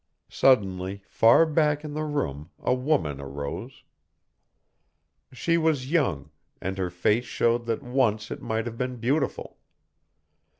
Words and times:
Suddenly 0.31 1.03
far 1.07 1.45
back 1.45 1.83
in 1.83 1.93
the 1.93 2.03
room 2.03 2.49
a 2.57 2.73
woman 2.73 3.21
arose. 3.21 3.83
She 5.31 5.59
was 5.59 5.91
young, 5.91 6.31
and 6.59 6.75
her 6.79 6.89
face 6.89 7.25
showed 7.25 7.67
that 7.67 7.83
once 7.83 8.31
it 8.31 8.41
might 8.41 8.65
have 8.65 8.79
been 8.79 8.95
beautiful. 8.95 9.59